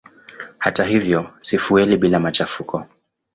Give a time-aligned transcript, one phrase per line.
[0.57, 2.85] Hata hivyo si fueli bila machafuko.